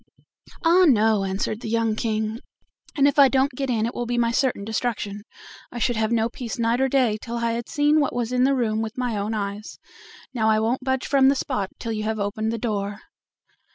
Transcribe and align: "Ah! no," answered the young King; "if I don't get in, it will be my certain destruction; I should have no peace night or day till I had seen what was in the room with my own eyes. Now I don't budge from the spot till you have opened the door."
"Ah! 0.65 0.85
no," 0.87 1.23
answered 1.25 1.61
the 1.61 1.69
young 1.69 1.95
King; 1.95 2.39
"if 2.97 3.19
I 3.19 3.27
don't 3.29 3.51
get 3.51 3.69
in, 3.69 3.85
it 3.85 3.93
will 3.93 4.07
be 4.07 4.17
my 4.17 4.31
certain 4.31 4.65
destruction; 4.65 5.21
I 5.71 5.77
should 5.77 5.95
have 5.95 6.11
no 6.11 6.27
peace 6.27 6.57
night 6.57 6.81
or 6.81 6.89
day 6.89 7.19
till 7.21 7.35
I 7.37 7.51
had 7.51 7.69
seen 7.69 7.99
what 7.99 8.15
was 8.15 8.31
in 8.31 8.43
the 8.43 8.55
room 8.55 8.81
with 8.81 8.97
my 8.97 9.15
own 9.15 9.35
eyes. 9.35 9.77
Now 10.33 10.49
I 10.49 10.55
don't 10.55 10.83
budge 10.83 11.05
from 11.05 11.29
the 11.29 11.35
spot 11.35 11.69
till 11.77 11.91
you 11.91 12.01
have 12.05 12.19
opened 12.19 12.51
the 12.51 12.57
door." 12.57 13.01